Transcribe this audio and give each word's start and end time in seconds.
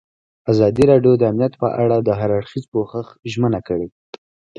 ازادي 0.51 0.83
راډیو 0.91 1.13
د 1.17 1.23
امنیت 1.31 1.53
په 1.61 1.67
اړه 1.83 1.97
د 2.01 2.09
هر 2.19 2.29
اړخیز 2.37 2.63
پوښښ 2.73 3.07
ژمنه 3.31 3.59
کړې. 3.67 3.87